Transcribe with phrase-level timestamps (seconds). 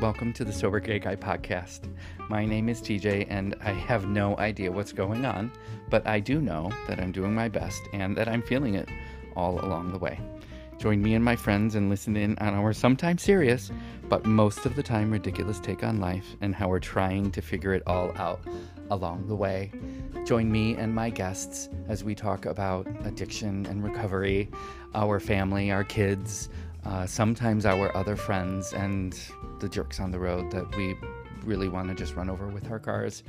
[0.00, 1.80] welcome to the Sober Gay Guy podcast.
[2.30, 5.52] My name is TJ, and I have no idea what's going on,
[5.90, 8.88] but I do know that I'm doing my best and that I'm feeling it
[9.36, 10.18] all along the way.
[10.78, 13.70] Join me and my friends and listen in on our sometimes serious,
[14.08, 17.74] but most of the time ridiculous take on life and how we're trying to figure
[17.74, 18.40] it all out
[18.90, 19.70] along the way.
[20.24, 24.48] Join me and my guests as we talk about addiction and recovery,
[24.94, 26.48] our family, our kids,
[26.84, 29.18] uh, sometimes our other friends, and
[29.60, 30.96] the jerks on the road that we
[31.44, 33.22] really want to just run over with our cars.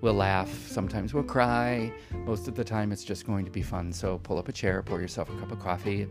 [0.00, 1.92] We'll laugh, sometimes we'll cry.
[2.24, 3.92] Most of the time, it's just going to be fun.
[3.92, 6.06] So pull up a chair, pour yourself a cup of coffee,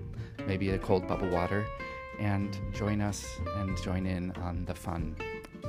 [0.46, 1.66] maybe a cold bubble water,
[2.20, 3.26] and join us
[3.58, 5.16] and join in on the fun.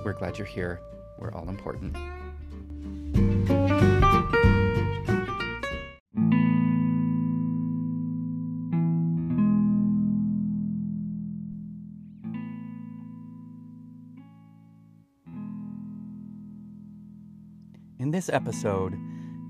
[0.05, 0.81] We're glad you're here.
[1.19, 1.97] We're all important.
[17.99, 18.97] In this episode,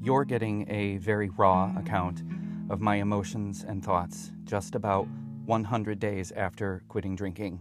[0.03, 2.23] you're getting a very raw account
[2.71, 5.07] of my emotions and thoughts just about
[5.45, 7.59] 100 days after quitting drinking.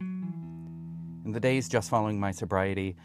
[1.25, 2.95] In the days just following my sobriety,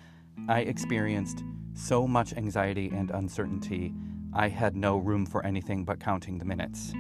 [0.49, 1.43] I experienced
[1.75, 3.93] so much anxiety and uncertainty,
[4.33, 6.93] I had no room for anything but counting the minutes.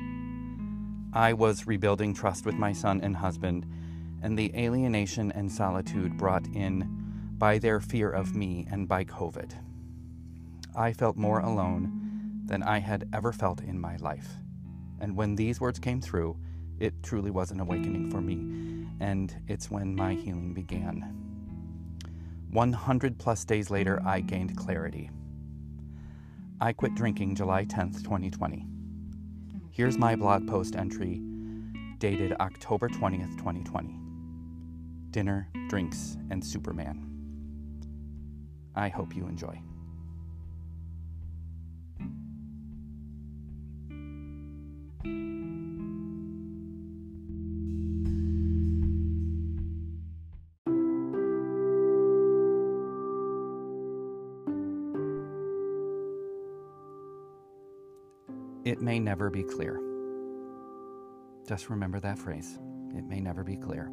[1.12, 3.66] I was rebuilding trust with my son and husband,
[4.20, 6.88] and the alienation and solitude brought in
[7.38, 9.52] by their fear of me and by COVID.
[10.74, 14.28] I felt more alone than I had ever felt in my life.
[15.00, 16.38] And when these words came through,
[16.78, 21.18] it truly was an awakening for me, and it's when my healing began.
[22.50, 25.10] 100 plus days later, I gained clarity.
[26.60, 28.66] I quit drinking July 10th, 2020.
[29.70, 31.22] Here's my blog post entry
[31.98, 33.98] dated October 20th, 2020
[35.10, 37.06] Dinner, Drinks, and Superman.
[38.74, 39.60] I hope you enjoy.
[58.72, 59.78] It may never be clear.
[61.46, 62.58] Just remember that phrase.
[62.96, 63.92] It may never be clear.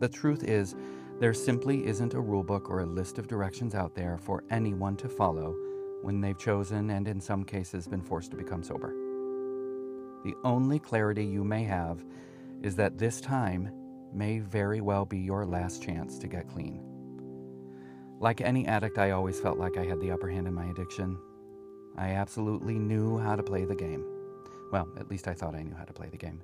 [0.00, 0.74] The truth is,
[1.20, 5.08] there simply isn't a rulebook or a list of directions out there for anyone to
[5.08, 5.54] follow
[6.02, 8.92] when they've chosen and, in some cases, been forced to become sober.
[10.24, 12.04] The only clarity you may have
[12.60, 13.70] is that this time
[14.12, 16.82] may very well be your last chance to get clean.
[18.18, 21.16] Like any addict, I always felt like I had the upper hand in my addiction.
[21.98, 24.04] I absolutely knew how to play the game.
[24.70, 26.42] Well, at least I thought I knew how to play the game.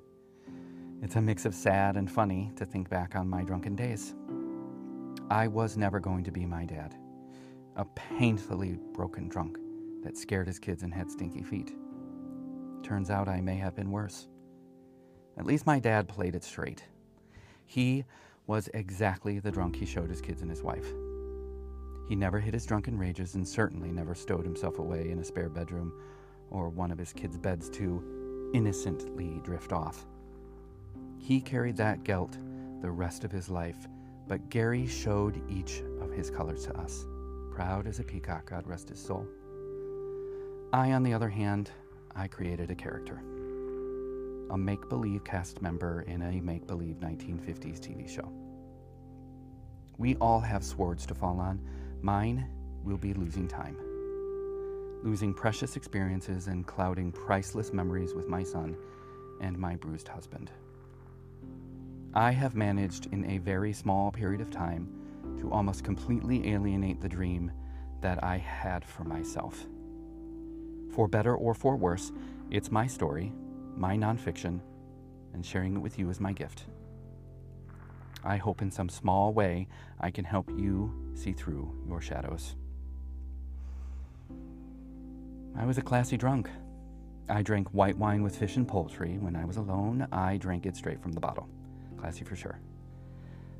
[1.01, 4.15] It's a mix of sad and funny to think back on my drunken days.
[5.29, 6.95] I was never going to be my dad,
[7.75, 9.57] a painfully broken drunk
[10.03, 11.75] that scared his kids and had stinky feet.
[12.81, 14.27] Turns out I may have been worse.
[15.37, 16.83] At least my dad played it straight.
[17.65, 18.05] He
[18.47, 20.87] was exactly the drunk he showed his kids and his wife.
[22.13, 25.49] He never hid his drunken rages and certainly never stowed himself away in a spare
[25.49, 25.91] bedroom
[26.51, 30.05] or one of his kids' beds to innocently drift off.
[31.17, 32.37] He carried that guilt
[32.81, 33.87] the rest of his life,
[34.27, 37.03] but Gary showed each of his colors to us,
[37.51, 39.25] proud as a peacock, God rest his soul.
[40.71, 41.71] I, on the other hand,
[42.15, 43.23] I created a character.
[44.51, 48.31] A make believe cast member in a make believe 1950s TV show.
[49.97, 51.59] We all have swords to fall on,
[52.03, 52.49] Mine
[52.83, 53.77] will be losing time,
[55.03, 58.75] losing precious experiences and clouding priceless memories with my son
[59.39, 60.51] and my bruised husband.
[62.13, 64.89] I have managed in a very small period of time
[65.39, 67.53] to almost completely alienate the dream
[68.01, 69.65] that I had for myself.
[70.93, 72.11] For better or for worse,
[72.51, 73.31] it's my story,
[73.77, 74.59] my nonfiction,
[75.33, 76.65] and sharing it with you is my gift.
[78.23, 79.67] I hope in some small way
[79.99, 82.55] I can help you see through your shadows.
[85.55, 86.49] I was a classy drunk.
[87.29, 89.17] I drank white wine with fish and poultry.
[89.17, 91.47] When I was alone, I drank it straight from the bottle.
[91.97, 92.59] Classy for sure.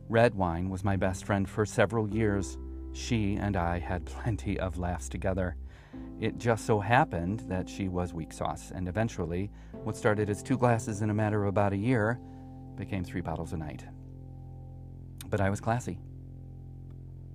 [0.09, 2.57] Red wine was my best friend for several years.
[2.93, 5.55] She and I had plenty of laughs together.
[6.19, 9.51] It just so happened that she was weak sauce, and eventually,
[9.83, 12.19] what started as two glasses in a matter of about a year
[12.75, 13.85] became three bottles a night
[15.33, 15.97] but I was classy.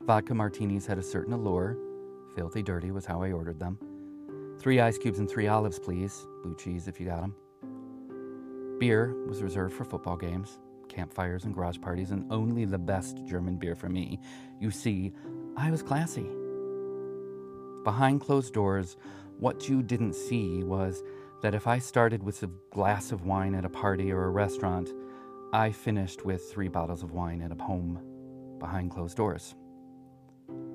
[0.02, 1.76] Vodka martinis had a certain allure.
[2.36, 3.76] Filthy dirty was how I ordered them.
[4.60, 6.24] Three ice cubes and three olives, please.
[6.44, 7.34] Blue cheese if you got them.
[8.78, 10.60] Beer was reserved for football games.
[10.88, 14.20] campfires and garage parties and only the best German beer for me.
[14.60, 15.12] You see,
[15.56, 16.30] I was classy.
[17.82, 18.96] Behind closed doors,
[19.40, 21.02] what you didn't see was
[21.42, 24.88] that if I started with a glass of wine at a party or a restaurant,
[25.52, 27.98] I finished with three bottles of wine at a home
[28.58, 29.54] behind closed doors.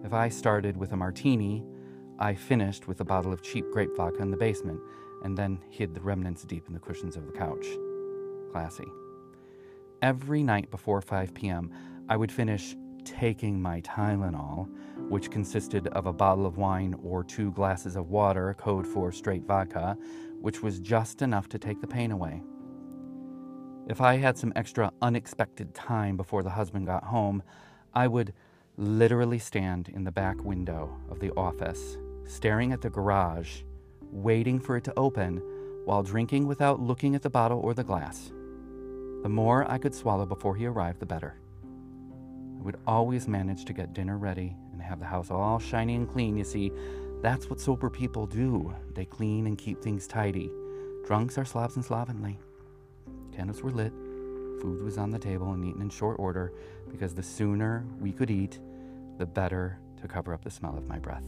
[0.04, 1.64] If I started with a martini,
[2.18, 4.80] I finished with a bottle of cheap grape vodka in the basement
[5.24, 7.68] and then hid the remnants deep in the cushions of the couch.
[8.52, 8.88] Classy.
[10.02, 11.72] Every night before 5 p.m.,
[12.10, 12.76] I would finish
[13.06, 14.68] taking my Tylenol,
[15.08, 19.44] which consisted of a bottle of wine or two glasses of water, code for straight
[19.44, 19.96] vodka,
[20.42, 22.42] which was just enough to take the pain away.
[23.86, 27.44] If I had some extra unexpected time before the husband got home,
[27.94, 28.34] I would
[28.78, 33.64] literally stand in the back window of the office, staring at the garage,
[34.02, 35.42] waiting for it to open
[35.84, 38.32] while drinking without looking at the bottle or the glass.
[39.22, 41.36] The more I could swallow before he arrived, the better.
[42.60, 46.10] I would always manage to get dinner ready and have the house all shiny and
[46.10, 46.38] clean.
[46.38, 46.72] You see,
[47.22, 48.74] that's what sober people do.
[48.96, 50.50] They clean and keep things tidy.
[51.06, 52.40] Drunks are slobs and slovenly.
[53.36, 53.92] Candles were lit,
[54.62, 56.54] food was on the table and eaten in short order
[56.90, 58.60] because the sooner we could eat,
[59.18, 61.24] the better to cover up the smell of my breath.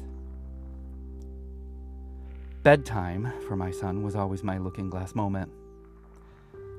[2.63, 5.51] Bedtime for my son was always my looking glass moment.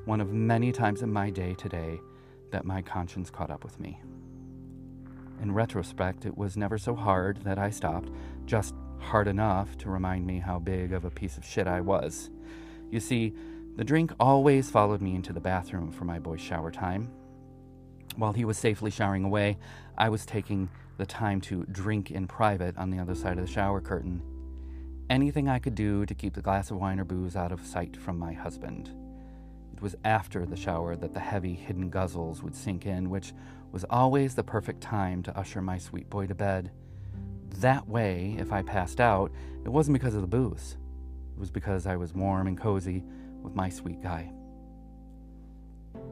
[0.05, 2.01] One of many times in my day today
[2.51, 4.01] that my conscience caught up with me.
[5.43, 8.11] In retrospect, it was never so hard that I stopped,
[8.47, 12.31] just hard enough to remind me how big of a piece of shit I was.
[12.91, 13.35] You see,
[13.77, 17.11] the drink always followed me into the bathroom for my boy's shower time.
[18.17, 19.59] While he was safely showering away,
[19.99, 23.53] I was taking the time to drink in private on the other side of the
[23.53, 24.23] shower curtain.
[25.11, 27.99] Anything I could do to keep the glass of wine or booze out of sight
[27.99, 28.91] from my husband.
[29.75, 33.35] It was after the shower that the heavy, hidden guzzles would sink in, which
[33.73, 36.71] was always the perfect time to usher my sweet boy to bed.
[37.59, 39.31] That way, if I passed out,
[39.65, 40.79] it wasn't because of the booze.
[41.37, 43.05] It was because I was warm and cozy
[43.47, 44.31] with my sweet guy.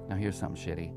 [0.09, 0.93] Now, here's something shitty.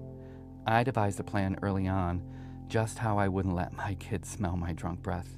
[0.66, 2.24] I devised a plan early on
[2.68, 5.38] just how I wouldn't let my kid smell my drunk breath.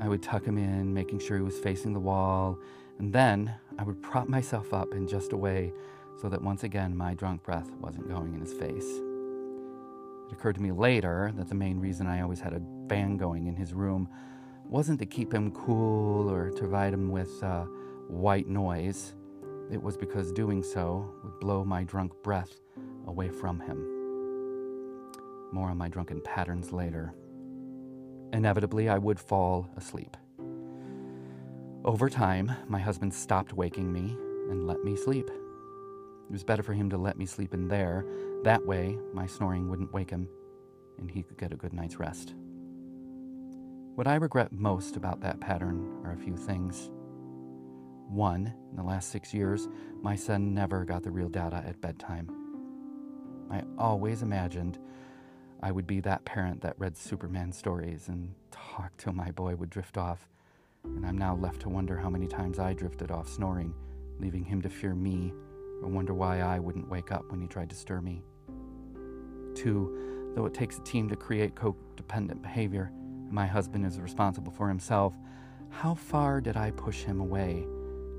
[0.00, 2.58] I would tuck him in, making sure he was facing the wall,
[2.98, 5.72] and then I would prop myself up in just a way
[6.20, 8.86] so that once again my drunk breath wasn't going in his face.
[10.28, 13.46] It occurred to me later that the main reason I always had a fan going
[13.46, 14.08] in his room
[14.64, 17.64] wasn't to keep him cool or to provide him with uh,
[18.08, 19.14] white noise.
[19.70, 22.60] It was because doing so would blow my drunk breath
[23.06, 23.86] away from him.
[25.52, 27.14] More on my drunken patterns later.
[28.32, 30.16] Inevitably, I would fall asleep.
[31.84, 34.16] Over time, my husband stopped waking me
[34.50, 35.28] and let me sleep.
[35.28, 38.04] It was better for him to let me sleep in there.
[38.42, 40.28] That way, my snoring wouldn't wake him
[40.98, 42.34] and he could get a good night's rest.
[43.94, 46.90] What I regret most about that pattern are a few things.
[48.10, 49.68] One, in the last six years,
[50.02, 52.28] my son never got the real data at bedtime.
[53.48, 54.80] I always imagined
[55.62, 59.70] I would be that parent that read Superman stories and talked till my boy would
[59.70, 60.28] drift off,
[60.82, 63.72] and I'm now left to wonder how many times I drifted off snoring,
[64.18, 65.32] leaving him to fear me
[65.80, 68.24] or wonder why I wouldn't wake up when he tried to stir me.
[69.54, 74.50] Two, though it takes a team to create codependent behavior, and my husband is responsible
[74.50, 75.14] for himself,
[75.68, 77.68] how far did I push him away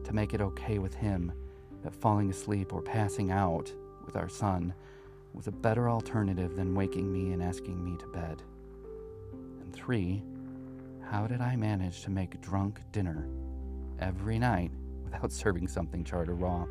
[0.03, 1.31] to make it okay with him
[1.84, 3.72] that falling asleep or passing out
[4.05, 4.74] with our son
[5.34, 8.41] was a better alternative than waking me and asking me to bed.
[9.62, 10.22] And three,
[11.10, 13.27] how did I manage to make drunk dinner
[14.00, 14.72] every night
[15.03, 16.65] without serving something charred or raw?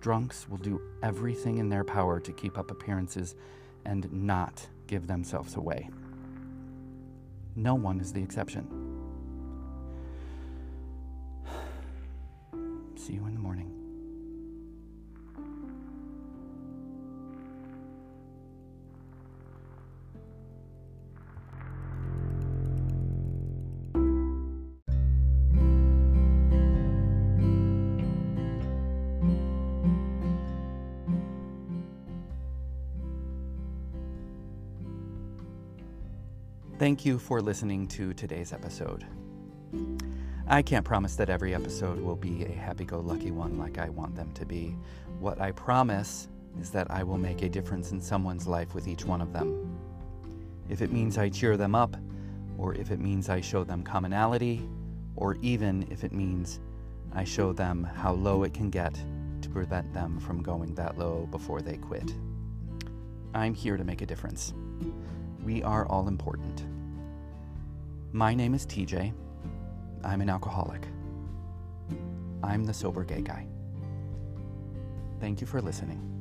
[0.00, 3.36] Drunks will do everything in their power to keep up appearances
[3.86, 5.88] and not give themselves away.
[7.56, 8.83] No one is the exception.
[13.04, 13.70] See you in the morning.
[36.78, 39.04] Thank you for listening to today's episode.
[40.46, 43.88] I can't promise that every episode will be a happy go lucky one like I
[43.88, 44.76] want them to be.
[45.18, 46.28] What I promise
[46.60, 49.78] is that I will make a difference in someone's life with each one of them.
[50.68, 51.96] If it means I cheer them up,
[52.58, 54.68] or if it means I show them commonality,
[55.16, 56.60] or even if it means
[57.14, 59.02] I show them how low it can get
[59.40, 62.14] to prevent them from going that low before they quit.
[63.32, 64.52] I'm here to make a difference.
[65.42, 66.66] We are all important.
[68.12, 69.14] My name is TJ.
[70.04, 70.86] I'm an alcoholic.
[72.42, 73.46] I'm the sober gay guy.
[75.20, 76.13] Thank you for listening.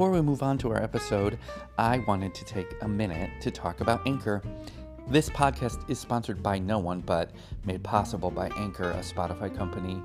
[0.00, 1.38] Before we move on to our episode,
[1.76, 4.40] I wanted to take a minute to talk about Anchor.
[5.08, 7.32] This podcast is sponsored by no one, but
[7.66, 10.02] made possible by Anchor, a Spotify company.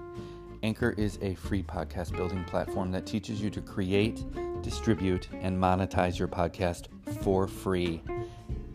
[0.63, 4.25] Anchor is a free podcast building platform that teaches you to create,
[4.61, 6.87] distribute, and monetize your podcast
[7.21, 8.03] for free.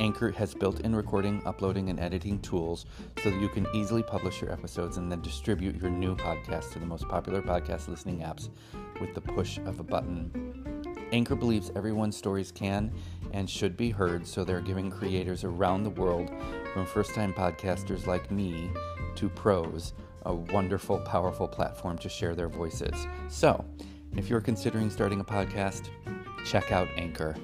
[0.01, 2.87] Anchor has built in recording, uploading, and editing tools
[3.23, 6.79] so that you can easily publish your episodes and then distribute your new podcast to
[6.79, 8.49] the most popular podcast listening apps
[9.03, 10.60] with the push of a button.
[11.13, 12.93] Anchor believes everyone's stories can
[13.33, 16.31] and should be heard, so they're giving creators around the world,
[16.73, 18.71] from first time podcasters like me
[19.17, 19.93] to pros,
[20.27, 23.07] a wonderful, powerful platform to share their voices.
[23.29, 23.65] So,
[24.17, 25.89] if you're considering starting a podcast,
[26.45, 27.37] check out Anchor.